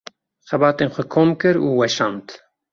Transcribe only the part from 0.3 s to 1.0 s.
Xebatên